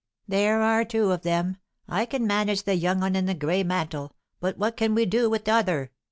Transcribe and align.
"There 0.27 0.63
are 0.63 0.83
two 0.83 1.11
of 1.11 1.23
'em. 1.27 1.57
I 1.87 2.07
can 2.07 2.25
manage 2.25 2.63
the 2.63 2.73
young 2.73 3.03
'un 3.03 3.15
in 3.15 3.27
the 3.27 3.35
gray 3.35 3.61
mantle, 3.61 4.15
but 4.39 4.57
what 4.57 4.75
can 4.75 4.95
we 4.95 5.05
do 5.05 5.29
with 5.29 5.43
t'other? 5.43 5.91